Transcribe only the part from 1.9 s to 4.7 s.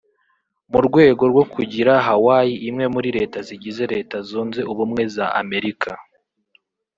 Hawaii imwe muri Leta zigize Leta zunze